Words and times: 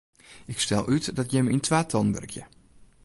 Ik 0.45 0.59
stel 0.65 0.85
út 0.93 1.03
dat 1.15 1.31
jimme 1.31 1.51
yn 1.55 1.65
twatallen 1.67 2.13
wurkje. 2.15 2.43